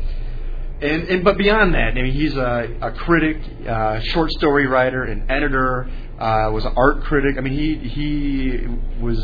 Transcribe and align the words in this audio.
and, 0.82 1.04
and 1.10 1.24
but 1.24 1.38
beyond 1.38 1.74
that, 1.74 1.98
I 1.98 2.02
mean, 2.02 2.14
he's 2.14 2.36
a, 2.38 2.70
a 2.82 2.92
critic, 2.92 3.38
uh, 3.68 4.00
short 4.00 4.32
story 4.32 4.68
writer, 4.68 5.04
an 5.04 5.26
editor, 5.28 5.90
uh, 6.20 6.50
was 6.54 6.64
an 6.66 6.74
art 6.78 7.02
critic. 7.04 7.36
I 7.38 7.42
mean, 7.42 7.54
he 7.54 7.76
he 7.76 8.68
was 9.02 9.20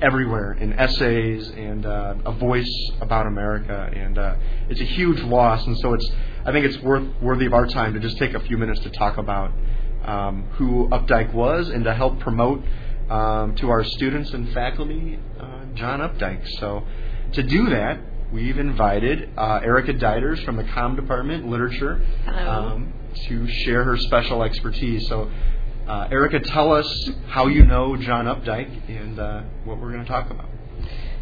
everywhere 0.00 0.52
in 0.52 0.72
essays 0.72 1.48
and 1.50 1.86
uh, 1.86 2.14
a 2.26 2.32
voice 2.32 2.90
about 3.00 3.26
America, 3.26 3.90
and 3.94 4.18
uh, 4.18 4.34
it's 4.68 4.80
a 4.80 4.84
huge 4.84 5.20
loss. 5.20 5.64
And 5.66 5.76
so 5.78 5.94
it's 5.94 6.10
I 6.44 6.52
think 6.52 6.66
it's 6.66 6.78
worth 6.82 7.06
worthy 7.22 7.46
of 7.46 7.54
our 7.54 7.66
time 7.66 7.94
to 7.94 8.00
just 8.00 8.18
take 8.18 8.34
a 8.34 8.40
few 8.40 8.58
minutes 8.58 8.80
to 8.80 8.90
talk 8.90 9.16
about 9.16 9.52
um, 10.04 10.44
who 10.52 10.88
Updike 10.88 11.32
was 11.32 11.68
and 11.70 11.84
to 11.84 11.94
help 11.94 12.20
promote 12.20 12.62
um, 13.08 13.54
to 13.56 13.70
our 13.70 13.84
students 13.84 14.30
and 14.32 14.52
faculty 14.52 15.18
uh, 15.40 15.64
John 15.74 16.00
Updike. 16.00 16.46
So 16.58 16.84
to 17.32 17.42
do 17.42 17.70
that, 17.70 18.00
we've 18.32 18.58
invited 18.58 19.30
uh, 19.36 19.60
Erika 19.62 19.94
Deiters 19.94 20.44
from 20.44 20.56
the 20.56 20.64
Com 20.64 20.96
Department, 20.96 21.48
Literature, 21.48 22.04
um, 22.26 22.92
to 23.28 23.48
share 23.48 23.84
her 23.84 23.96
special 23.96 24.42
expertise. 24.42 25.08
So. 25.08 25.30
Uh, 25.86 26.08
Erika, 26.10 26.40
tell 26.40 26.72
us 26.72 27.10
how 27.28 27.46
you 27.46 27.62
know 27.62 27.94
John 27.96 28.24
Updike 28.24 28.88
and 28.88 29.18
uh, 29.18 29.42
what 29.64 29.78
we're 29.78 29.92
going 29.92 30.02
to 30.02 30.10
talk 30.10 30.30
about. 30.30 30.48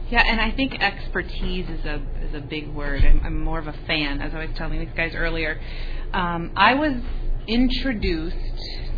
Yeah, 0.08 0.22
and 0.24 0.40
I 0.40 0.52
think 0.52 0.80
expertise 0.80 1.68
is 1.68 1.84
a 1.84 2.00
is 2.22 2.34
a 2.34 2.40
big 2.40 2.68
word. 2.68 3.02
I'm, 3.04 3.20
I'm 3.24 3.40
more 3.40 3.58
of 3.58 3.66
a 3.66 3.74
fan, 3.88 4.20
as 4.20 4.32
I 4.32 4.44
was 4.44 4.50
telling 4.56 4.78
these 4.78 4.94
guys 4.96 5.14
earlier. 5.16 5.60
Um, 6.12 6.52
I 6.54 6.74
was 6.74 6.94
introduced 7.48 8.36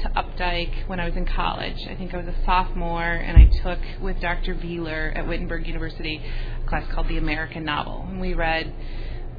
to 0.03 0.11
Updike 0.11 0.87
when 0.87 1.01
I 1.01 1.07
was 1.07 1.17
in 1.17 1.25
college. 1.25 1.79
I 1.89 1.95
think 1.95 2.13
I 2.13 2.19
was 2.19 2.27
a 2.27 2.45
sophomore, 2.45 3.03
and 3.03 3.39
I 3.39 3.49
took 3.63 3.79
with 4.03 4.21
Dr. 4.21 4.55
Wheeler 4.57 5.15
at 5.17 5.27
Wittenberg 5.27 5.67
University 5.67 6.21
a 6.63 6.69
class 6.69 6.85
called 6.93 7.09
The 7.09 7.17
American 7.17 7.65
Novel, 7.65 8.05
and 8.07 8.21
we 8.21 8.35
read 8.35 8.71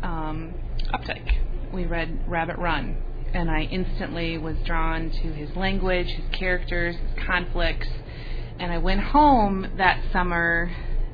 um, 0.01 0.55
Updike. 0.91 1.71
We 1.71 1.85
read 1.85 2.23
Rabbit 2.27 2.57
Run, 2.57 2.97
and 3.35 3.51
I 3.51 3.63
instantly 3.63 4.37
was 4.37 4.55
drawn 4.65 5.09
to 5.09 5.33
his 5.33 5.53
language, 5.57 6.07
his 6.07 6.25
characters, 6.31 6.95
his 6.95 7.25
conflicts. 7.25 7.87
And 8.59 8.71
I 8.71 8.77
went 8.77 9.01
home 9.01 9.67
that 9.77 10.01
summer 10.13 10.71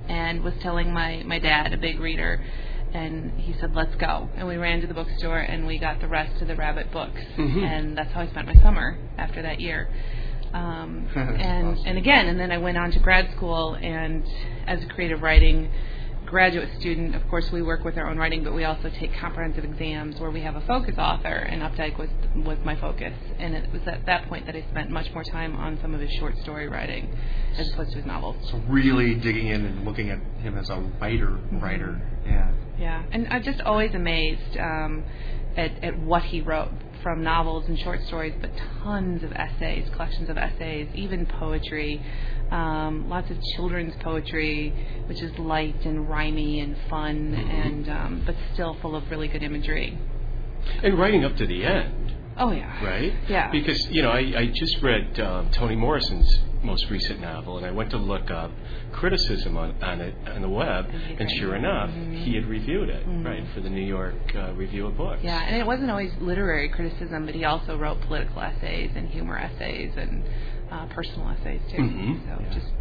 and 0.08 0.44
was 0.44 0.54
telling 0.62 0.94
my, 0.94 1.24
my 1.26 1.40
dad, 1.40 1.74
a 1.74 1.78
big 1.78 2.00
reader, 2.00 2.40
and 2.94 3.32
he 3.40 3.54
said, 3.60 3.74
let's 3.74 3.96
go. 3.96 4.30
And 4.36 4.48
we 4.48 4.58
ran 4.58 4.82
to 4.82 4.88
the 4.88 4.94
bookstore 4.94 5.40
and 5.40 5.66
we 5.66 5.80
got 5.80 6.00
the 6.00 6.08
rest 6.08 6.42
of 6.44 6.48
the 6.48 6.56
Rabbit 6.56 6.92
books. 6.92 7.22
Mhm. 7.38 7.64
And 7.64 7.98
that's 7.98 8.12
how 8.14 8.22
I 8.22 8.28
spent 8.28 8.46
my 8.48 8.62
summer 8.62 8.98
after 9.18 9.42
that 9.42 9.60
year. 9.60 9.90
Um, 10.54 11.08
and, 11.16 11.68
Awesome. 11.70 11.88
and 11.88 11.98
again, 11.98 12.28
and 12.28 12.40
then 12.40 12.52
I 12.52 12.60
went 12.60 12.78
on 12.78 12.92
to 12.92 13.00
grad 13.00 13.32
school, 13.36 13.74
and 13.76 14.24
as 14.68 14.84
a 14.84 14.88
creative 14.88 15.22
writing 15.24 15.72
graduate 16.32 16.70
student, 16.80 17.14
of 17.14 17.28
course, 17.28 17.52
we 17.52 17.62
work 17.62 17.84
with 17.84 17.98
our 17.98 18.10
own 18.10 18.18
writing, 18.18 18.42
but 18.42 18.54
we 18.56 18.64
also 18.64 18.90
take 18.90 19.14
comprehensive 19.20 19.66
exams 19.66 20.18
where 20.20 20.32
we 20.32 20.40
have 20.42 20.56
a 20.56 20.62
focus 20.62 20.96
author, 20.98 21.28
and 21.28 21.62
Updike 21.62 22.00
was 22.00 22.10
was 22.36 22.58
my 22.64 22.76
focus. 22.78 23.14
And 23.38 23.54
it 23.54 23.70
was 23.72 23.82
at 23.86 24.06
that 24.06 24.28
point 24.30 24.46
that 24.46 24.56
I 24.56 24.66
spent 24.72 24.90
much 24.90 25.14
more 25.14 25.26
time 25.26 25.56
on 25.58 25.78
some 25.82 25.94
of 25.94 26.00
his 26.00 26.10
short 26.14 26.38
story 26.40 26.70
writing 26.70 27.10
as 27.58 27.72
opposed 27.74 27.92
to 27.92 27.98
his 27.98 28.06
novels. 28.06 28.38
So 28.50 28.62
really 28.70 29.14
digging 29.16 29.48
in 29.48 29.66
and 29.66 29.86
looking 29.86 30.10
at 30.10 30.20
him 30.42 30.58
as 30.58 30.70
a 30.70 30.80
writer, 31.02 31.38
writer. 31.52 32.02
Yeah. 32.26 32.41
Yeah, 32.82 33.04
and 33.12 33.28
I'm 33.30 33.44
just 33.44 33.62
always 33.62 33.94
amazed 33.94 34.58
um, 34.58 35.04
at, 35.56 35.84
at 35.84 36.00
what 36.00 36.24
he 36.24 36.42
wrote 36.42 36.72
from 37.04 37.24
novels 37.24 37.66
and 37.68 37.78
short 37.78 38.02
stories, 38.08 38.34
but 38.42 38.50
tons 38.82 39.24
of 39.24 39.32
essays, 39.34 39.88
collections 39.94 40.30
of 40.30 40.38
essays, 40.38 40.88
even 40.96 41.28
poetry, 41.28 42.04
um, 42.50 43.08
lots 43.08 43.30
of 43.30 43.38
children's 43.56 43.94
poetry, 44.02 44.74
which 45.06 45.22
is 45.22 45.38
light 45.38 45.86
and 45.86 46.10
rhymy 46.10 46.60
and 46.60 46.76
fun, 46.90 47.36
and 47.36 47.88
um, 47.88 48.24
but 48.26 48.36
still 48.54 48.76
full 48.82 48.96
of 48.96 49.10
really 49.12 49.28
good 49.28 49.44
imagery. 49.44 49.96
And 50.82 50.98
writing 50.98 51.24
up 51.24 51.36
to 51.38 51.46
the 51.46 51.64
end, 51.64 52.16
Oh 52.38 52.52
yeah, 52.52 52.84
right? 52.84 53.14
Yeah. 53.30 53.52
Because, 53.52 53.88
you 53.92 54.02
know, 54.02 54.10
I, 54.10 54.20
I 54.38 54.46
just 54.48 54.82
read 54.82 55.20
um, 55.20 55.52
Toni 55.52 55.76
Morrison's 55.76 56.40
most 56.64 56.90
recent 56.92 57.20
novel, 57.20 57.58
and 57.58 57.66
I 57.66 57.72
went 57.72 57.90
to 57.92 57.98
look 57.98 58.30
up 58.30 58.52
criticism 58.92 59.58
on, 59.58 59.76
on 59.82 60.00
it 60.02 60.14
on 60.28 60.42
the 60.42 60.50
web, 60.50 60.86
And 60.92 61.20
and 61.22 61.32
sure 61.32 61.56
it. 61.56 61.60
enough, 61.60 61.90
Mhm. 61.90 62.24
he 62.24 62.36
had 62.36 62.46
reviewed 62.46 62.90
it, 62.90 63.06
Mhm. 63.08 63.26
right, 63.26 63.44
for 63.54 63.62
the 63.62 63.70
New 63.70 63.82
York 63.86 64.14
uh, 64.36 64.54
Review 64.54 64.86
of 64.86 64.96
Books. 64.98 65.22
Yeah, 65.24 65.42
and 65.44 65.56
it 65.56 65.66
wasn't 65.66 65.90
always 65.90 66.12
literary 66.20 66.70
criticism, 66.70 67.26
but 67.26 67.34
he 67.34 67.46
also 67.46 67.78
wrote 67.78 68.02
political 68.02 68.42
essays 68.42 68.92
and 68.96 69.08
humor 69.10 69.38
essays 69.38 69.92
and 69.98 70.24
uh, 70.72 70.86
personal 70.88 71.30
essays 71.30 71.62
too. 71.72 71.82
Mhm. 71.82 72.20
So 72.26 72.44
Yeah. 72.44 72.54
just 72.54 72.72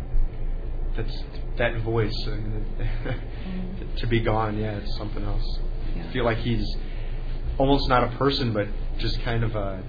That's 0.96 1.24
that 1.56 1.76
voice 1.82 2.12
I 2.26 2.30
mean, 2.36 2.64
to 3.96 4.06
be 4.08 4.20
gone. 4.20 4.58
Yeah, 4.58 4.72
it's 4.72 4.96
something 4.96 5.24
else. 5.24 5.60
yeah. 5.96 6.02
I 6.02 6.06
feel 6.12 6.24
like 6.24 6.38
he's 6.38 6.66
almost 7.58 7.88
not 7.88 8.02
a 8.04 8.16
person, 8.16 8.52
but 8.52 8.66
just 8.98 9.20
kind 9.22 9.44
of 9.44 9.54
a 9.56 9.82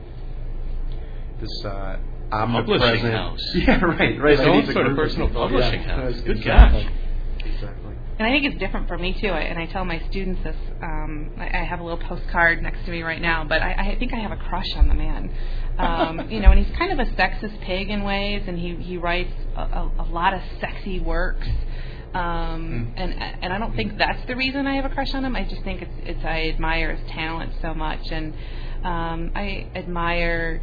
this 1.39 1.65
uh, 1.65 1.97
omnipresent. 2.31 2.81
Publishing 2.81 3.11
house. 3.11 3.41
Yeah, 3.55 3.81
right, 3.83 4.19
right. 4.21 4.31
His 4.31 4.39
I 4.41 4.45
own 4.49 4.57
need 4.59 4.67
the 4.67 4.73
sort 4.73 4.87
of 4.87 4.95
group 4.95 5.07
personal 5.07 5.29
publishing 5.29 5.81
Yeah, 5.81 5.95
house. 6.01 6.21
Good 6.21 6.37
exactly. 6.37 6.83
catch. 6.83 6.91
Exactly. 7.45 7.95
And 8.19 8.27
I 8.27 8.31
think 8.31 8.45
it's 8.45 8.59
different 8.59 8.87
for 8.87 8.97
me 8.97 9.13
too. 9.19 9.29
I- 9.29 9.41
And 9.41 9.57
I 9.57 9.65
tell 9.65 9.83
my 9.85 9.99
students 10.09 10.41
this. 10.43 10.55
Um, 10.81 11.31
I, 11.37 11.45
I 11.61 11.63
have 11.63 11.79
a 11.79 11.83
little 11.83 11.97
postcard 11.97 12.61
next 12.61 12.85
to 12.85 12.91
me 12.91 13.01
right 13.01 13.21
now, 13.21 13.43
but 13.43 13.61
I, 13.61 13.71
I 13.93 13.95
think 13.99 14.13
I 14.13 14.17
have 14.17 14.31
a 14.31 14.37
crush 14.37 14.75
on 14.75 14.87
the 14.87 14.93
man. 14.93 15.31
Um, 15.77 16.29
you 16.29 16.39
know, 16.39 16.51
and 16.51 16.63
he's 16.63 16.75
kind 16.77 16.91
of 16.91 16.99
a 16.99 17.09
sexist 17.11 17.59
pig 17.61 17.89
in 17.89 18.03
ways, 18.03 18.43
and 18.47 18.57
he 18.59 18.75
he 18.75 18.97
writes 18.97 19.33
a, 19.55 19.61
a, 19.61 19.91
a 19.99 20.03
lot 20.11 20.33
of 20.33 20.41
sexy 20.59 20.99
works. 20.99 21.47
Um, 22.13 22.93
and 22.97 23.13
and 23.13 23.53
I 23.53 23.57
don't 23.57 23.75
think 23.75 23.97
that's 23.97 24.25
the 24.27 24.35
reason 24.35 24.67
I 24.67 24.75
have 24.75 24.85
a 24.85 24.89
crush 24.89 25.13
on 25.13 25.23
him. 25.23 25.35
I 25.35 25.43
just 25.45 25.63
think 25.63 25.81
it's 25.81 25.93
it's 26.03 26.25
I 26.25 26.49
admire 26.53 26.93
his 26.95 27.09
talent 27.09 27.53
so 27.61 27.73
much, 27.73 28.11
and 28.11 28.33
um, 28.83 29.31
I 29.33 29.67
admire 29.75 30.61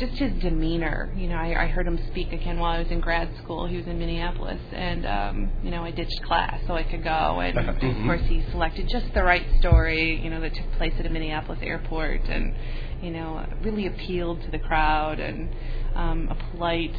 just 0.00 0.18
his 0.18 0.32
demeanor. 0.42 1.12
You 1.14 1.28
know, 1.28 1.36
I, 1.36 1.64
I 1.64 1.66
heard 1.68 1.86
him 1.86 1.98
speak 2.10 2.32
again 2.32 2.58
while 2.58 2.72
I 2.72 2.78
was 2.80 2.88
in 2.90 3.00
grad 3.00 3.28
school. 3.44 3.66
He 3.66 3.76
was 3.76 3.86
in 3.86 3.98
Minneapolis, 3.98 4.60
and 4.72 5.06
um, 5.06 5.50
you 5.62 5.70
know, 5.70 5.84
I 5.84 5.90
ditched 5.90 6.22
class 6.24 6.58
so 6.66 6.74
I 6.74 6.82
could 6.82 7.04
go. 7.04 7.40
And 7.40 7.56
of 7.68 7.76
Mhm. 7.76 8.06
course, 8.06 8.22
he 8.26 8.42
selected 8.50 8.88
just 8.88 9.12
the 9.14 9.22
right 9.22 9.44
story. 9.60 10.20
You 10.24 10.30
know, 10.30 10.40
that 10.40 10.54
took 10.54 10.72
place 10.72 10.94
at 10.98 11.06
a 11.06 11.10
Minneapolis 11.10 11.60
airport, 11.62 12.22
and 12.22 12.54
you 13.02 13.10
know, 13.10 13.44
really 13.62 13.86
appealed 13.86 14.42
to 14.42 14.50
the 14.50 14.58
crowd, 14.58 15.20
and 15.20 15.48
um, 15.94 16.28
a 16.30 16.34
polite 16.50 16.96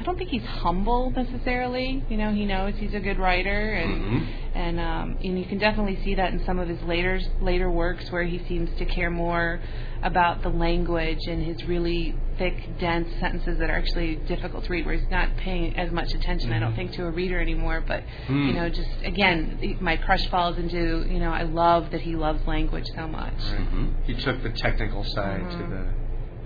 I 0.00 0.02
don't 0.02 0.16
think 0.16 0.30
he's 0.30 0.44
humble 0.44 1.10
necessarily. 1.10 2.02
You 2.08 2.16
know, 2.16 2.32
he 2.32 2.46
knows 2.46 2.72
he's 2.78 2.94
a 2.94 3.00
good 3.00 3.18
writer, 3.18 3.74
and 3.74 3.90
Mm-hmm. 4.00 4.56
and 4.58 4.80
um, 4.80 5.18
and 5.22 5.38
you 5.38 5.44
can 5.44 5.58
definitely 5.58 6.02
see 6.02 6.14
that 6.14 6.32
in 6.32 6.42
some 6.46 6.58
of 6.58 6.68
his 6.68 6.80
later 6.82 7.20
later 7.42 7.70
works 7.70 8.10
where 8.10 8.24
he 8.24 8.42
seems 8.48 8.70
to 8.78 8.86
care 8.86 9.10
more 9.10 9.60
about 10.02 10.42
the 10.42 10.48
language 10.48 11.18
and 11.28 11.44
his 11.44 11.62
really 11.68 12.16
thick, 12.38 12.78
dense 12.78 13.08
sentences 13.20 13.58
that 13.58 13.68
are 13.68 13.76
actually 13.76 14.16
difficult 14.26 14.64
to 14.64 14.70
read. 14.70 14.86
Where 14.86 14.94
he's 14.96 15.10
not 15.10 15.36
paying 15.36 15.76
as 15.76 15.92
much 15.92 16.14
attention, 16.14 16.50
I 16.54 16.58
don't 16.60 16.74
think, 16.74 16.92
to 16.92 17.04
a 17.04 17.10
reader 17.10 17.38
anymore. 17.38 17.84
But 17.86 18.02
Hmm. 18.26 18.46
you 18.48 18.54
know, 18.54 18.70
just 18.70 18.88
again, 19.04 19.76
my 19.82 19.98
crush 19.98 20.26
falls 20.28 20.56
into 20.56 21.06
you 21.10 21.18
know, 21.18 21.30
I 21.30 21.42
love 21.42 21.90
that 21.90 22.00
he 22.00 22.16
loves 22.16 22.46
language 22.46 22.86
so 22.96 23.06
much. 23.06 23.34
Mm-hmm. 23.38 23.86
He 24.04 24.14
took 24.14 24.42
the 24.42 24.50
technical 24.50 25.04
side 25.04 25.42
to 25.50 25.56
Mhm. 25.58 25.70
the, 25.70 25.86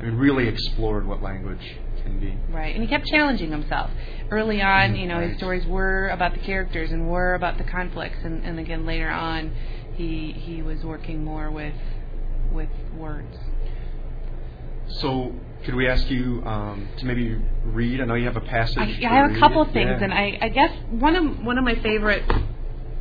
I 0.00 0.02
mean, 0.10 0.14
really 0.16 0.48
explored 0.48 1.06
what 1.06 1.22
language 1.22 1.76
can 2.04 2.20
be. 2.20 2.38
Right, 2.52 2.74
and 2.74 2.82
he 2.84 2.88
kept 2.88 3.06
challenging 3.06 3.50
himself. 3.50 3.90
Early 4.30 4.62
on, 4.62 4.94
you 4.94 5.06
know, 5.06 5.20
his 5.20 5.36
stories 5.38 5.66
were 5.66 6.08
about 6.08 6.34
the 6.34 6.40
characters 6.40 6.90
and 6.92 7.08
were 7.08 7.34
about 7.34 7.58
the 7.58 7.64
conflicts, 7.64 8.18
and, 8.22 8.44
and 8.44 8.58
again 8.58 8.86
later 8.86 9.10
on, 9.10 9.52
he 9.94 10.32
he 10.32 10.62
was 10.62 10.84
working 10.84 11.24
more 11.24 11.50
with 11.50 11.74
with 12.52 12.68
words. 12.96 13.36
So, 15.00 15.32
could 15.64 15.74
we 15.74 15.88
ask 15.88 16.08
you 16.10 16.42
um, 16.44 16.88
to 16.98 17.06
maybe 17.06 17.40
read? 17.64 18.00
I 18.00 18.04
know 18.04 18.14
you 18.14 18.26
have 18.26 18.36
a 18.36 18.40
passage. 18.40 18.76
I, 18.78 19.06
I 19.08 19.14
have 19.16 19.32
a 19.32 19.38
couple 19.38 19.64
things, 19.64 19.90
Yeah. 19.98 20.04
and 20.04 20.12
I, 20.12 20.38
I 20.40 20.48
guess 20.48 20.70
one 20.90 21.16
of 21.16 21.44
one 21.44 21.58
of 21.58 21.64
my 21.64 21.74
favorite 21.76 22.22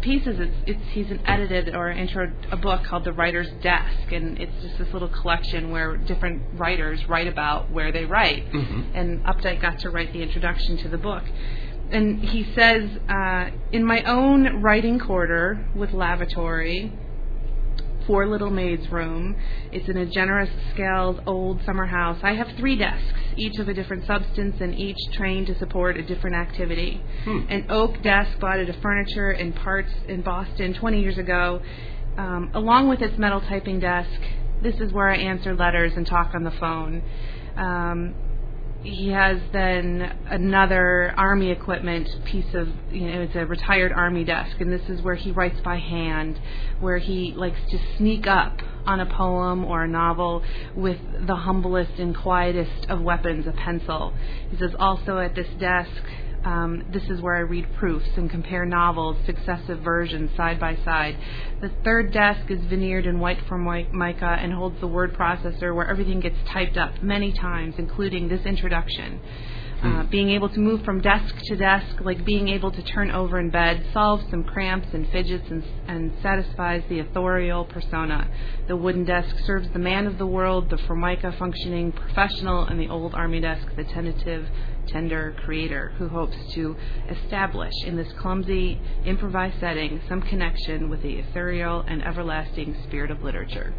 pieces 0.03 0.39
is 0.39 0.49
it's 0.67 0.81
he's 0.91 1.09
an 1.09 1.21
edited 1.25 1.75
or 1.75 1.89
intro 1.89 2.31
a 2.51 2.57
book 2.57 2.83
called 2.83 3.05
The 3.05 3.13
Writer's 3.13 3.49
Desk, 3.61 4.11
and 4.11 4.37
it's 4.39 4.51
just 4.61 4.77
this 4.77 4.91
little 4.93 5.07
collection 5.07 5.71
where 5.71 5.97
different 5.97 6.43
writers 6.55 6.99
write 7.07 7.27
about 7.27 7.71
where 7.71 7.91
they 7.91 8.05
write. 8.05 8.51
Mhm. 8.51 8.85
And 8.93 9.23
Updike 9.23 9.61
got 9.61 9.79
to 9.79 9.89
write 9.89 10.11
the 10.13 10.21
introduction 10.21 10.77
to 10.77 10.89
the 10.89 10.97
book. 10.97 11.23
And 11.91 12.23
he 12.23 12.43
says, 12.55 12.89
uh, 13.07 13.49
in 13.71 13.85
my 13.85 14.01
own 14.03 14.61
writing 14.61 14.99
quarter 14.99 15.65
with 15.75 15.93
lavatory, 15.93 16.91
four 18.05 18.27
little 18.27 18.49
maids' 18.49 18.89
room. 18.91 19.35
It's 19.71 19.87
in 19.87 19.97
a 19.97 20.05
generous 20.05 20.49
scaled 20.73 21.21
old 21.25 21.63
summer 21.65 21.85
house. 21.85 22.19
I 22.23 22.33
have 22.33 22.47
three 22.57 22.77
desks, 22.77 23.19
each 23.37 23.57
of 23.59 23.67
a 23.67 23.73
different 23.73 24.05
substance 24.05 24.57
and 24.59 24.75
each 24.75 24.97
trained 25.13 25.47
to 25.47 25.57
support 25.59 25.97
a 25.97 26.03
different 26.03 26.35
activity. 26.35 27.01
Hmm. 27.23 27.39
An 27.49 27.65
oak 27.69 28.01
desk 28.03 28.39
bought 28.39 28.59
at 28.59 28.69
a 28.69 28.73
furniture 28.81 29.31
and 29.31 29.55
parts 29.55 29.91
in 30.07 30.21
Boston 30.21 30.73
20 30.73 31.01
years 31.01 31.17
ago, 31.17 31.61
um, 32.17 32.51
along 32.53 32.89
with 32.89 33.01
its 33.01 33.17
metal 33.17 33.41
typing 33.41 33.79
desk. 33.79 34.19
This 34.61 34.75
is 34.75 34.93
where 34.93 35.09
I 35.09 35.17
answer 35.17 35.55
letters 35.55 35.93
and 35.95 36.07
talk 36.07 36.33
on 36.33 36.43
the 36.43 36.51
phone. 36.51 37.03
Um, 37.57 38.15
he 38.83 39.09
has 39.09 39.39
then 39.53 40.17
another 40.29 41.13
army 41.15 41.51
equipment 41.51 42.09
piece 42.25 42.53
of 42.53 42.67
you 42.91 43.07
know 43.07 43.21
it's 43.21 43.35
a 43.35 43.45
retired 43.45 43.91
army 43.91 44.23
desk 44.23 44.59
and 44.59 44.71
this 44.71 44.87
is 44.89 45.01
where 45.01 45.15
he 45.15 45.31
writes 45.31 45.59
by 45.63 45.77
hand 45.77 46.39
where 46.79 46.97
he 46.97 47.33
likes 47.35 47.59
to 47.69 47.79
sneak 47.97 48.27
up 48.27 48.59
on 48.85 48.99
a 48.99 49.05
poem 49.05 49.63
or 49.63 49.85
a 49.85 49.87
novel 49.87 50.43
with 50.75 50.99
the 51.25 51.35
humblest 51.35 51.93
and 51.97 52.15
quietest 52.15 52.89
of 52.89 53.01
weapons 53.01 53.47
a 53.47 53.51
pencil. 53.51 54.13
He 54.49 54.57
says 54.57 54.71
also 54.77 55.19
at 55.19 55.35
this 55.35 55.47
desk 55.57 55.89
um, 56.45 56.83
this 56.91 57.03
is 57.09 57.21
where 57.21 57.35
I 57.35 57.39
read 57.39 57.65
proofs 57.77 58.09
and 58.17 58.29
compare 58.29 58.65
novels, 58.65 59.17
successive 59.25 59.79
versions 59.79 60.29
side 60.35 60.59
by 60.59 60.77
side. 60.83 61.17
The 61.61 61.71
third 61.83 62.11
desk 62.11 62.51
is 62.51 62.59
veneered 62.65 63.05
in 63.05 63.19
white 63.19 63.39
formica 63.47 64.37
and 64.39 64.51
holds 64.53 64.79
the 64.81 64.87
word 64.87 65.13
processor 65.13 65.73
where 65.73 65.89
everything 65.89 66.19
gets 66.19 66.35
typed 66.51 66.77
up 66.77 67.01
many 67.01 67.31
times, 67.31 67.75
including 67.77 68.27
this 68.27 68.45
introduction. 68.45 69.21
Uh, 69.83 70.03
being 70.03 70.29
able 70.29 70.47
to 70.47 70.59
move 70.59 70.81
from 70.85 71.01
desk 71.01 71.35
to 71.43 71.57
desk, 71.57 71.99
like 71.99 72.23
being 72.23 72.47
able 72.47 72.71
to 72.71 72.81
turn 72.83 73.11
over 73.11 73.37
in 73.37 73.49
bed, 73.49 73.85
solves 73.91 74.23
some 74.29 74.41
cramps 74.41 74.87
and 74.93 75.09
fidgets 75.11 75.43
and, 75.49 75.61
and 75.89 76.13
satisfies 76.21 76.81
the 76.87 76.99
authorial 76.99 77.65
persona. 77.65 78.29
The 78.69 78.77
wooden 78.77 79.03
desk 79.03 79.35
serves 79.45 79.67
the 79.73 79.79
man 79.79 80.07
of 80.07 80.17
the 80.17 80.25
world, 80.25 80.69
the 80.69 80.77
formica 80.77 81.35
functioning 81.37 81.91
professional, 81.91 82.63
and 82.63 82.79
the 82.79 82.87
old 82.87 83.13
army 83.13 83.41
desk, 83.41 83.67
the 83.75 83.83
tentative, 83.83 84.47
tender 84.87 85.35
creator 85.43 85.93
who 85.97 86.07
hopes 86.07 86.37
to 86.53 86.77
establish 87.09 87.73
in 87.85 87.97
this 87.97 88.11
clumsy, 88.19 88.79
improvised 89.05 89.59
setting 89.59 89.99
some 90.07 90.21
connection 90.21 90.89
with 90.89 91.01
the 91.01 91.15
ethereal 91.15 91.83
and 91.87 92.01
everlasting 92.05 92.73
spirit 92.87 93.11
of 93.11 93.21
literature. 93.21 93.73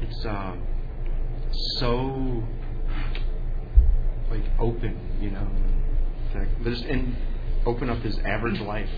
It's 0.00 0.26
um, 0.26 0.62
so 1.78 2.44
open, 4.82 4.98
you 5.20 5.30
know, 5.30 5.46
to- 6.32 6.70
just 6.70 6.84
and 6.84 7.16
open 7.66 7.88
up 7.90 7.98
his 7.98 8.18
average 8.20 8.60
life. 8.60 8.88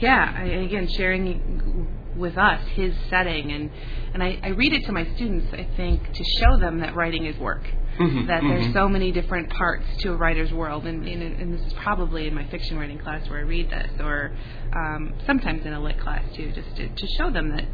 yeah, 0.00 0.34
I, 0.36 0.42
again, 0.44 0.88
sharing 0.88 1.88
with 2.16 2.36
us 2.36 2.60
his 2.74 2.94
setting, 3.08 3.52
and 3.52 3.70
and 4.14 4.22
I, 4.22 4.38
I 4.42 4.48
read 4.48 4.72
it 4.72 4.84
to 4.86 4.92
my 4.92 5.04
students. 5.14 5.46
I 5.52 5.66
think 5.76 6.12
to 6.12 6.24
show 6.40 6.58
them 6.58 6.80
that 6.80 6.94
writing 6.94 7.24
is 7.26 7.38
work, 7.38 7.62
Mhm, 7.98 8.26
that 8.26 8.42
there's 8.42 8.66
mhm. 8.66 8.72
so 8.72 8.88
many 8.88 9.12
different 9.12 9.48
parts 9.50 9.84
to 10.00 10.12
a 10.12 10.16
writer's 10.16 10.52
world, 10.52 10.86
and, 10.86 11.06
and 11.06 11.22
and 11.22 11.54
this 11.54 11.66
is 11.66 11.72
probably 11.74 12.26
in 12.26 12.34
my 12.34 12.44
fiction 12.48 12.76
writing 12.78 12.98
class 12.98 13.28
where 13.30 13.38
I 13.38 13.42
read 13.42 13.70
this, 13.70 13.90
or 14.00 14.32
um, 14.74 15.14
sometimes 15.26 15.64
in 15.64 15.72
a 15.72 15.80
lit 15.80 15.98
class 16.00 16.24
too, 16.34 16.50
just 16.52 16.74
to, 16.76 16.88
to 16.88 17.06
show 17.18 17.30
them 17.30 17.50
that 17.50 17.64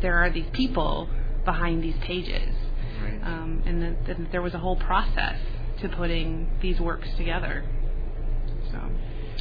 there 0.00 0.16
are 0.16 0.30
these 0.30 0.48
people 0.52 1.08
behind 1.44 1.82
these 1.84 1.96
pages, 2.02 2.54
Right. 3.02 3.20
um, 3.22 3.62
and 3.66 3.82
that, 3.82 4.06
that 4.06 4.32
there 4.32 4.42
was 4.42 4.54
a 4.54 4.58
whole 4.58 4.76
process 4.76 5.38
to 5.82 5.88
putting 5.88 6.50
these 6.60 6.80
works 6.80 7.08
together. 7.16 7.64
So. 8.70 8.78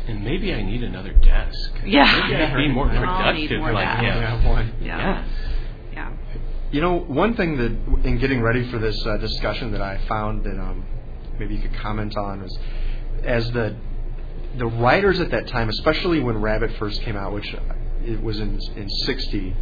And 0.07 0.24
maybe 0.24 0.53
I 0.53 0.62
need 0.63 0.83
another 0.83 1.13
desk. 1.13 1.71
Yeah. 1.86 2.27
Maybe 2.30 2.44
I'd 2.44 2.56
be 2.57 2.68
more 2.69 2.88
We 2.89 2.97
all 2.97 3.33
need 3.33 3.50
productive. 3.50 3.59
more 3.59 3.74
like, 3.74 3.86
desks. 3.86 4.03
yeah. 4.03 4.19
Yeah, 4.41 4.50
one. 4.50 4.74
Yeah. 4.81 4.97
Yeah. 4.97 5.25
Yeah. 5.94 6.12
You 6.71 6.81
know, 6.81 6.97
one 7.00 7.36
thing 7.36 7.57
that 7.57 8.06
in 8.07 8.18
getting 8.19 8.41
ready 8.41 8.69
for 8.71 8.80
this 8.80 9.03
uh, 9.06 9.18
discussion 9.18 9.71
that 9.71 9.81
I 9.81 10.00
found 10.07 10.44
that 10.45 10.59
um, 10.59 10.86
maybe 11.39 11.56
you 11.56 11.62
could 11.62 11.74
comment 11.75 12.15
on 12.18 12.41
was 12.44 12.57
as 13.24 13.51
the 13.51 13.75
the 14.57 14.65
writers 14.68 15.19
at 15.19 15.31
that 15.31 15.47
time, 15.47 15.69
especially 15.69 16.19
when 16.19 16.41
Rabbit 16.41 16.71
first 16.77 17.01
came 17.01 17.15
out, 17.15 17.33
which 17.33 17.56
it 18.03 18.21
was 18.21 18.39
in 18.39 18.59
in 18.75 18.89
'60. 18.89 19.56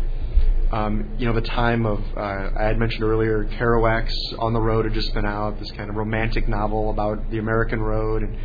Um, 0.71 1.15
you 1.17 1.25
know, 1.25 1.33
the 1.33 1.41
time 1.41 1.85
of 1.85 2.03
uh, 2.17 2.49
I 2.59 2.63
had 2.63 2.77
mentioned 2.77 3.03
earlier, 3.03 3.45
Kerouac's 3.45 4.33
On 4.39 4.51
the 4.51 4.59
Road 4.59 4.83
had 4.83 4.93
just 4.93 5.13
been 5.13 5.25
out. 5.25 5.59
This 5.59 5.71
kind 5.71 5.89
of 5.89 5.95
romantic 5.95 6.47
novel 6.47 6.89
about 6.89 7.31
the 7.31 7.37
American 7.37 7.81
road, 7.81 8.23
and 8.23 8.37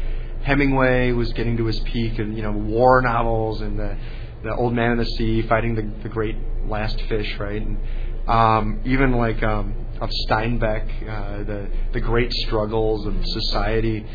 Hemingway 0.43 1.13
was 1.13 1.33
getting 1.33 1.57
to 1.57 1.65
his 1.65 1.81
peak, 1.81 2.19
and 2.21 2.37
you 2.37 2.43
know, 2.43 2.53
war 2.53 3.03
novels 3.03 3.61
and 3.61 3.77
the 3.79 3.97
the 4.45 4.55
Old 4.55 4.73
Man 4.73 4.93
in 4.93 4.99
the 4.99 5.05
Sea, 5.05 5.43
fighting 5.43 5.75
the 5.75 5.83
the 6.05 6.09
great 6.09 6.37
last 6.67 7.01
fish, 7.03 7.37
right? 7.41 7.61
And 7.61 7.79
um, 8.29 8.81
even 8.85 9.13
like 9.13 9.43
um, 9.43 9.75
of 10.01 10.11
Steinbeck, 10.29 11.09
uh, 11.09 11.43
the 11.43 11.69
the 11.93 12.01
great 12.01 12.33
struggles 12.33 13.05
of 13.05 13.17
society. 13.27 14.07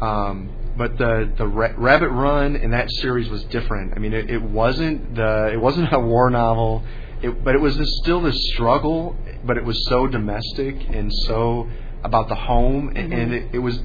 Um, 0.00 0.50
but 0.76 0.98
the 0.98 1.32
the 1.36 1.46
Ra- 1.46 1.74
Rabbit 1.76 2.08
Run 2.08 2.56
in 2.56 2.72
that 2.72 2.90
series 2.90 3.28
was 3.28 3.44
different. 3.44 3.94
I 3.94 4.00
mean, 4.00 4.12
it, 4.12 4.28
it 4.28 4.42
wasn't 4.42 5.14
the 5.14 5.50
it 5.52 5.60
wasn't 5.60 5.92
a 5.92 6.00
war 6.00 6.30
novel, 6.30 6.82
it, 7.24 7.44
but 7.44 7.54
it 7.54 7.60
was 7.60 7.76
this, 7.76 7.90
still 8.02 8.20
this 8.20 8.38
struggle. 8.52 9.16
But 9.44 9.56
it 9.56 9.64
was 9.64 9.86
so 9.88 10.06
domestic 10.06 10.76
and 10.88 11.12
so 11.26 11.68
about 12.02 12.28
the 12.28 12.34
home, 12.34 12.88
and, 12.88 13.12
and 13.12 13.32
mm-hmm. 13.32 13.48
it, 13.48 13.54
it 13.54 13.58
was 13.58 13.80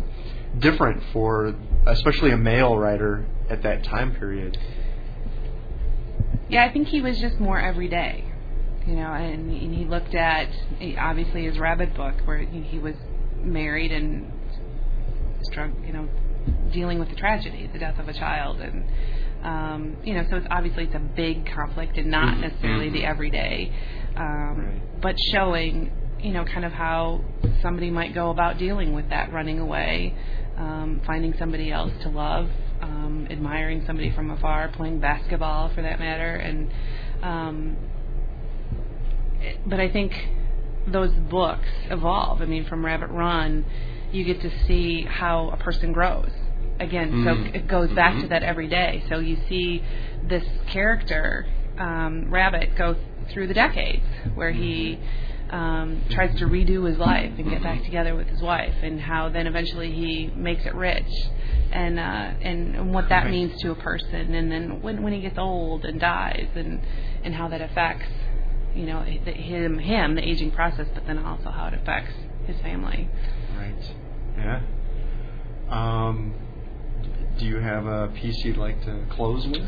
different 0.58 1.03
for 1.13 1.55
especially 1.86 2.31
a 2.31 2.38
male 2.38 2.77
writer 2.77 3.25
at 3.50 3.63
that 3.63 3.84
time 3.84 4.15
period. 4.15 4.58
Yeah, 6.50 6.65
I 6.65 6.74
think 6.74 6.88
he 6.88 7.01
was 7.01 7.19
just 7.19 7.39
more 7.39 7.60
everyday, 7.60 8.25
you 8.88 8.96
know, 8.96 9.13
and, 9.13 9.51
and 9.51 9.75
he 9.75 9.86
looked 9.86 10.15
at 10.15 10.50
obviously 10.98 11.46
his 11.46 11.60
Rabbit 11.60 11.93
book 11.96 12.15
where 12.25 12.39
he, 12.39 12.62
he 12.62 12.79
was 12.79 12.96
married 13.38 13.91
and 13.91 14.31
strugg 15.51 15.74
you 15.86 15.93
know, 15.93 16.10
dealing 16.72 17.00
with 17.00 17.10
the 17.10 17.15
tragedy, 17.15 17.69
the 17.72 17.79
death 17.79 18.00
of 18.00 18.08
a 18.08 18.13
child, 18.13 18.60
and 18.62 18.84
um, 19.43 19.98
you 20.03 20.13
know, 20.13 20.24
so 20.29 20.38
it's 20.38 20.48
obviously 20.51 20.84
it's 20.86 20.96
a 20.96 21.00
big 21.00 21.46
conflict 21.46 21.98
and 21.98 22.10
not 22.12 22.36
Mhm, 22.38 22.41
necessarily 22.41 22.89
the 22.89 23.01
mhm. 23.01 23.10
everyday, 23.10 23.72
um, 24.17 24.58
Right. 24.58 25.01
but 25.01 25.15
showing 25.31 25.91
you 26.22 26.34
know 26.34 26.43
kind 26.43 26.65
of 26.65 26.74
how 26.74 27.22
somebody 27.62 27.89
might 27.89 28.13
go 28.13 28.29
about 28.31 28.58
dealing 28.58 28.93
with 28.93 29.10
that, 29.10 29.31
running 29.31 29.60
away, 29.60 30.13
um, 30.58 31.00
finding 31.05 31.34
somebody 31.36 31.72
else 31.72 31.91
to 32.03 32.10
love, 32.10 32.50
um, 32.81 33.27
admiring 33.29 33.84
somebody 33.86 34.10
from 34.12 34.29
afar, 34.31 34.67
playing 34.69 35.00
basketball 35.00 35.69
for 35.69 35.81
that 35.81 36.00
matter, 36.00 36.36
and 36.36 36.69
um, 37.24 37.77
it- 39.41 39.60
but 39.65 39.79
I 39.79 39.89
think 39.89 40.12
those 40.88 41.13
books 41.13 41.67
evolve. 41.89 42.41
I 42.41 42.46
mean, 42.46 42.65
from 42.65 42.86
Rabbit 42.86 43.10
Run, 43.10 43.63
you 44.12 44.24
get 44.24 44.41
to 44.41 44.50
see 44.65 45.03
how 45.03 45.50
a 45.50 45.58
person 45.58 45.91
grows. 45.93 46.31
Again, 46.79 47.12
Mm. 47.12 47.24
so 47.25 47.57
it 47.57 47.67
goes 47.67 47.91
back 47.91 48.13
to 48.19 48.25
Mhm. 48.25 48.29
that 48.29 48.43
every 48.43 48.67
day. 48.67 49.03
So 49.09 49.19
you 49.19 49.38
see 49.50 49.83
this 50.27 50.45
character, 50.67 51.45
um, 51.77 52.29
Rabbit, 52.29 52.75
go 52.75 52.95
through 53.29 53.48
the 53.48 53.53
decades 53.53 54.03
where 54.36 54.51
he 54.51 54.98
um, 55.51 56.01
tries 56.12 56.36
to 56.38 56.45
redo 56.45 56.86
his 56.88 57.00
life 57.00 57.31
and 57.39 57.50
get 57.50 57.63
back 57.63 57.83
together 57.83 58.13
with 58.15 58.27
his 58.27 58.39
wife, 58.39 58.75
and 58.83 59.01
how 59.01 59.29
then 59.29 59.48
eventually 59.48 59.91
he 59.91 60.31
makes 60.36 60.63
it 60.65 60.75
rich, 60.75 61.12
and 61.71 62.00
uh, 62.00 62.29
and, 62.41 62.75
and 62.75 62.93
what 62.93 63.09
that 63.09 63.24
Right. 63.24 63.31
means 63.31 63.59
to 63.62 63.71
a 63.71 63.75
person, 63.75 64.36
and 64.36 64.51
then 64.51 64.79
when 64.83 65.01
when 65.01 65.12
he 65.12 65.21
gets 65.21 65.39
old 65.39 65.86
and 65.86 66.00
dies, 66.00 66.48
and 66.55 66.79
and 67.24 67.33
how 67.33 67.48
that 67.48 67.62
affects 67.62 68.05
you 68.75 68.86
know 68.86 69.03
the, 69.25 69.31
him 69.31 69.79
him 69.79 70.13
the 70.13 70.21
aging 70.27 70.51
process, 70.51 70.88
but 70.93 71.07
then 71.07 71.17
also 71.17 71.50
how 71.50 71.65
it 71.65 71.74
affects 71.74 72.13
his 72.45 72.57
family. 72.59 73.09
Right. 73.57 73.95
Yeah. 74.38 74.62
Um, 75.69 76.36
do 77.39 77.46
you 77.46 77.58
have 77.58 77.86
a 77.86 78.10
piece 78.10 78.43
you'd 78.43 78.58
like 78.58 78.84
to 78.86 79.05
close 79.10 79.48
with? 79.48 79.63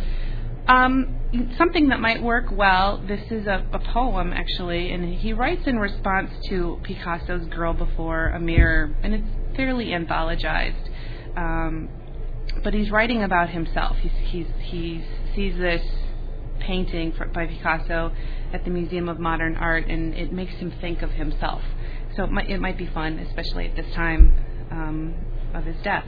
Um, 0.68 1.20
something 1.58 1.90
that 1.90 2.00
might 2.00 2.22
work 2.22 2.46
well. 2.52 3.04
This 3.08 3.32
is 3.32 3.48
a, 3.48 3.66
a 3.74 3.80
poem 3.80 4.32
actually, 4.34 4.92
and 4.92 5.16
he 5.16 5.34
writes 5.34 5.64
in 5.66 5.80
response 5.80 6.32
to 6.50 6.80
Picasso's 6.84 7.48
"Girl 7.48 7.74
Before 7.74 8.28
a 8.28 8.40
Mirror," 8.40 8.96
and 9.04 9.14
it's 9.14 9.56
fairly 9.56 9.88
anthologized. 9.88 10.90
Um, 11.36 11.90
but 12.64 12.74
he's 12.74 12.92
writing 12.92 13.24
about 13.24 13.50
himself. 13.50 13.98
He's, 13.98 14.12
he's 14.26 14.48
he 14.60 15.04
sees 15.34 15.58
this 15.58 15.82
painting 16.60 17.14
fr- 17.14 17.26
by 17.26 17.48
Picasso 17.48 18.12
at 18.54 18.64
the 18.64 18.70
Museum 18.70 19.10
of 19.10 19.20
Modern 19.20 19.56
Art, 19.56 19.88
and 19.88 20.14
it 20.14 20.32
makes 20.32 20.54
him 20.54 20.72
think 20.80 21.02
of 21.02 21.12
himself. 21.12 21.62
So 22.16 22.26
it 22.26 22.32
might, 22.32 22.50
it 22.50 22.60
might 22.60 22.78
be 22.78 22.88
fun, 22.88 23.20
especially 23.20 23.68
at 23.68 23.76
this 23.76 23.94
time 23.96 24.36
um, 24.70 25.16
of 25.54 25.64
his 25.66 25.78
death. 25.84 26.06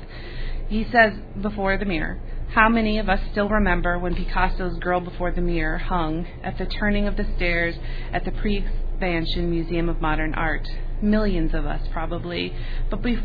He 0.69 0.87
says, 0.91 1.13
before 1.41 1.77
the 1.77 1.85
mirror, 1.85 2.19
how 2.53 2.69
many 2.69 2.99
of 2.99 3.09
us 3.09 3.19
still 3.31 3.49
remember 3.49 3.97
when 3.97 4.15
Picasso's 4.15 4.77
Girl 4.77 4.99
Before 4.99 5.31
the 5.31 5.41
Mirror 5.41 5.79
hung 5.79 6.27
at 6.43 6.57
the 6.57 6.65
turning 6.65 7.07
of 7.07 7.17
the 7.17 7.25
stairs 7.35 7.75
at 8.11 8.25
the 8.25 8.31
pre 8.31 8.57
expansion 8.57 9.49
Museum 9.49 9.89
of 9.89 10.01
Modern 10.01 10.35
Art? 10.35 10.67
Millions 11.01 11.53
of 11.53 11.65
us, 11.65 11.81
probably. 11.91 12.55
But 12.91 13.03
we, 13.03 13.19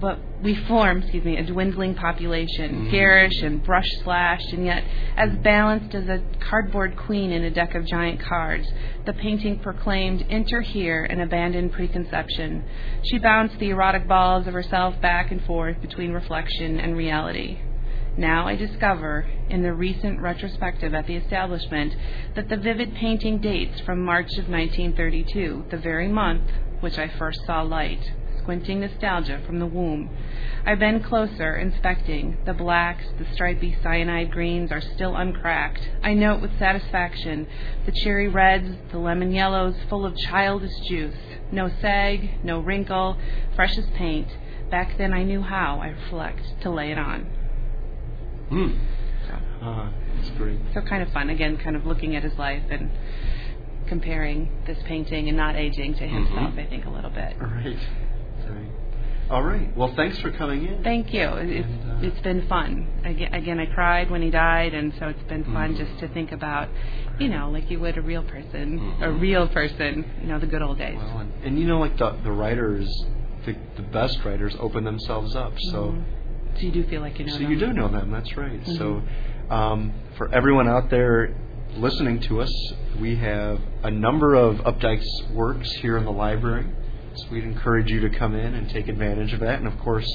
but 0.00 0.18
we 0.42 0.54
form, 0.66 1.02
excuse 1.02 1.24
me, 1.24 1.36
a 1.36 1.44
dwindling 1.44 1.94
population, 1.94 2.70
mm-hmm. 2.70 2.90
garish 2.90 3.42
and 3.42 3.62
brush 3.64 3.88
slashed, 4.02 4.52
and 4.52 4.66
yet 4.66 4.84
as 5.16 5.30
balanced 5.36 5.94
as 5.94 6.08
a 6.08 6.22
cardboard 6.48 6.96
queen 6.96 7.30
in 7.30 7.44
a 7.44 7.50
deck 7.50 7.74
of 7.74 7.86
giant 7.86 8.20
cards. 8.20 8.66
The 9.06 9.12
painting 9.12 9.60
proclaimed, 9.60 10.26
Enter 10.28 10.60
here, 10.60 11.04
and 11.04 11.22
abandon 11.22 11.70
preconception. 11.70 12.64
She 13.04 13.18
bounced 13.18 13.58
the 13.58 13.70
erotic 13.70 14.08
balls 14.08 14.46
of 14.46 14.52
herself 14.52 15.00
back 15.00 15.30
and 15.30 15.44
forth 15.44 15.80
between 15.80 16.12
reflection 16.12 16.80
and 16.80 16.96
reality. 16.96 17.58
Now 18.16 18.46
I 18.46 18.54
discover, 18.54 19.26
in 19.48 19.62
the 19.62 19.72
recent 19.72 20.20
retrospective 20.20 20.94
at 20.94 21.06
the 21.06 21.16
establishment, 21.16 21.94
that 22.36 22.48
the 22.48 22.56
vivid 22.56 22.94
painting 22.94 23.38
dates 23.38 23.80
from 23.80 24.04
March 24.04 24.30
of 24.38 24.48
1932, 24.48 25.66
the 25.70 25.76
very 25.76 26.08
month 26.08 26.48
which 26.80 26.98
I 26.98 27.08
first 27.08 27.40
saw 27.46 27.62
light, 27.62 28.12
squinting 28.44 28.80
nostalgia 28.80 29.40
from 29.46 29.58
the 29.58 29.66
womb. 29.66 30.10
I 30.66 30.74
bend 30.74 31.02
closer, 31.04 31.56
inspecting. 31.56 32.36
The 32.44 32.52
blacks, 32.52 33.04
the 33.18 33.24
stripy 33.32 33.76
cyanide 33.82 34.30
greens 34.30 34.70
are 34.70 34.82
still 34.82 35.16
uncracked. 35.16 35.80
I 36.02 36.12
note 36.12 36.42
with 36.42 36.56
satisfaction 36.58 37.46
the 37.86 37.92
cherry 37.92 38.28
reds, 38.28 38.68
the 38.92 38.98
lemon 38.98 39.32
yellows, 39.32 39.74
full 39.88 40.04
of 40.04 40.14
childish 40.16 40.78
juice. 40.86 41.16
No 41.50 41.70
sag, 41.80 42.44
no 42.44 42.60
wrinkle, 42.60 43.16
fresh 43.56 43.76
as 43.78 43.86
paint. 43.96 44.28
Back 44.70 44.98
then 44.98 45.12
I 45.14 45.22
knew 45.22 45.40
how, 45.40 45.80
I 45.82 45.88
reflect, 45.88 46.60
to 46.62 46.70
lay 46.70 46.92
it 46.92 46.98
on. 46.98 47.22
Hmm. 48.50 48.68
So, 49.26 49.66
Uh, 49.66 49.88
that's 50.16 50.30
great. 50.30 50.58
so 50.74 50.82
kind 50.82 51.02
of 51.02 51.08
fun. 51.10 51.30
Again, 51.30 51.56
kind 51.56 51.76
of 51.76 51.86
looking 51.86 52.14
at 52.14 52.22
his 52.22 52.36
life 52.38 52.62
and 52.70 52.90
comparing 53.86 54.50
this 54.66 54.78
painting 54.84 55.28
and 55.28 55.36
not 55.36 55.56
aging 55.56 55.94
to 55.94 56.06
himself, 56.06 56.54
Mhm. 56.54 56.58
I 56.58 56.64
think, 56.66 56.84
a 56.86 56.90
little 56.90 57.10
bit. 57.10 57.36
Right. 57.38 57.76
All 59.30 59.42
right. 59.42 59.74
Well, 59.76 59.92
thanks 59.96 60.18
for 60.20 60.30
coming 60.30 60.66
in. 60.66 60.82
Thank 60.82 61.12
you. 61.14 61.22
It- 61.22 61.48
It's 61.50 61.66
And, 61.68 62.04
uh, 62.04 62.06
it's 62.06 62.20
been 62.20 62.42
fun. 62.42 62.86
Again, 63.04 63.32
again, 63.32 63.58
I 63.58 63.66
cried 63.66 64.10
when 64.10 64.20
he 64.20 64.30
died, 64.30 64.74
and 64.74 64.92
so 64.98 65.08
it's 65.08 65.22
been 65.24 65.44
fun 65.44 65.74
Mhm. 65.74 65.78
just 65.78 65.98
to 66.00 66.08
think 66.08 66.30
about, 66.32 66.68
you 67.18 67.28
know, 67.28 67.50
like 67.50 67.70
you 67.70 67.80
would 67.80 67.96
a 67.96 68.02
real 68.02 68.22
person, 68.22 68.78
a 69.00 69.06
Mhm. 69.06 69.20
real 69.20 69.48
person, 69.48 70.04
you 70.20 70.28
know, 70.28 70.38
the 70.38 70.46
good 70.46 70.60
old 70.60 70.78
days. 70.78 70.96
Well, 70.96 71.20
and, 71.20 71.32
and 71.42 71.58
you 71.58 71.66
know, 71.66 71.78
like 71.78 71.96
the 71.96 72.12
the 72.22 72.32
writers, 72.32 72.86
the 73.46 73.54
the 73.76 73.82
best 73.82 74.22
writers 74.24 74.56
open 74.60 74.84
themselves 74.84 75.34
up. 75.34 75.52
So. 75.58 75.94
Mhm. 75.94 76.02
So 76.56 76.66
you 76.66 76.70
do 76.72 76.82
feel 76.84 77.00
like 77.00 77.18
you 77.18 77.24
know 77.26 77.32
So 77.32 77.38
them. 77.38 77.50
you 77.50 77.58
do 77.58 77.72
know 77.72 77.88
them. 77.88 78.10
That's 78.12 78.36
right. 78.36 78.62
Mhm. 78.64 78.76
So 78.78 79.02
um, 79.50 79.92
for 80.16 80.28
everyone 80.32 80.68
out 80.68 80.88
there 80.90 81.30
listening 81.76 82.18
to 82.20 82.40
us, 82.40 82.52
we 83.00 83.16
have 83.16 83.58
a 83.82 83.90
number 83.90 84.34
of 84.34 84.58
Updike's 84.64 85.24
works 85.34 85.70
here 85.72 85.96
in 85.96 86.04
the 86.04 86.12
library. 86.12 86.64
So 87.16 87.26
we'd 87.30 87.44
encourage 87.44 87.90
you 87.90 88.00
to 88.00 88.10
come 88.10 88.34
in 88.34 88.54
and 88.54 88.68
take 88.70 88.88
advantage 88.88 89.32
of 89.32 89.40
that. 89.40 89.58
And 89.58 89.66
of 89.66 89.78
course, 89.78 90.06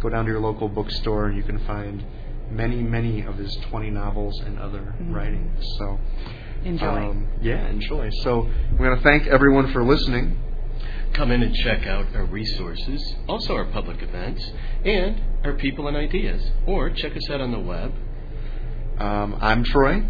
go 0.00 0.08
down 0.08 0.24
to 0.26 0.30
your 0.30 0.40
local 0.40 0.68
bookstore 0.68 1.26
and 1.26 1.36
you 1.36 1.42
can 1.42 1.58
find 1.66 2.04
many, 2.50 2.82
many 2.82 3.22
of 3.22 3.36
his 3.36 3.54
20 3.70 3.90
novels 3.90 4.40
and 4.40 4.58
other 4.58 4.94
Mhm. 5.00 5.14
writings. 5.14 5.64
So 5.78 5.98
Enjoy. 6.64 6.86
um, 7.10 7.26
yeah, 7.40 7.66
enjoy. 7.68 8.10
So 8.22 8.48
we 8.78 8.86
want 8.86 9.00
to 9.00 9.02
thank 9.02 9.26
everyone 9.26 9.68
for 9.68 9.82
listening. 9.82 10.36
Come 11.14 11.30
in 11.32 11.42
and 11.42 11.54
check 11.54 11.86
out 11.86 12.06
our 12.14 12.24
resources, 12.24 13.16
also 13.26 13.56
our 13.56 13.64
public 13.64 14.02
events, 14.02 14.52
and 14.84 15.20
our 15.44 15.54
people 15.54 15.88
and 15.88 15.96
ideas. 15.96 16.50
Or 16.66 16.90
check 16.90 17.16
us 17.16 17.28
out 17.30 17.40
on 17.40 17.50
the 17.52 17.58
web. 17.58 17.92
Um, 18.98 19.36
I'm 19.40 19.64
Troy. 19.64 20.02